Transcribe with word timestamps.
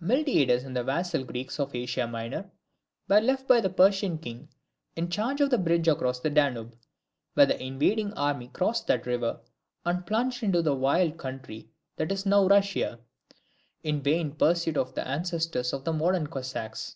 Miltiades 0.00 0.62
and 0.62 0.76
the 0.76 0.84
vassal 0.84 1.24
Greeks 1.24 1.58
of 1.58 1.74
Asia 1.74 2.06
Minor 2.06 2.48
were 3.08 3.20
left 3.20 3.48
by 3.48 3.60
the 3.60 3.68
Persian 3.68 4.16
king 4.16 4.48
in 4.94 5.10
charge 5.10 5.40
of 5.40 5.50
the 5.50 5.58
bridge 5.58 5.88
across 5.88 6.20
the 6.20 6.30
Danube, 6.30 6.78
when 7.34 7.48
the 7.48 7.60
invading 7.60 8.12
army 8.12 8.46
crossed 8.46 8.86
that 8.86 9.06
river, 9.06 9.40
and 9.84 10.06
plunged 10.06 10.44
into 10.44 10.62
the 10.62 10.72
wilds 10.76 11.10
of 11.10 11.16
the 11.18 11.22
country 11.24 11.68
that 11.96 12.24
now 12.26 12.44
is 12.44 12.50
Russia, 12.50 13.00
in 13.82 14.00
vain 14.02 14.30
pursuit 14.30 14.76
of 14.76 14.94
the 14.94 15.04
ancestors 15.04 15.72
of 15.72 15.82
the 15.82 15.92
modern 15.92 16.28
Cossacks. 16.28 16.94